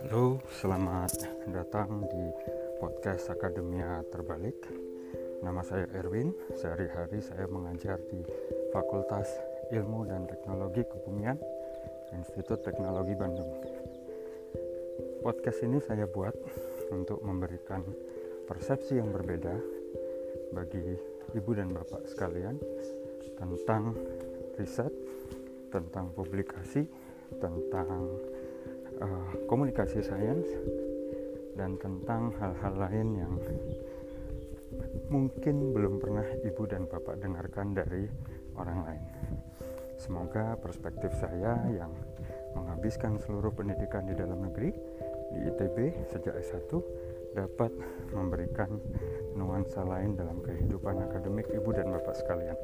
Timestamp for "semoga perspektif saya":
40.00-41.60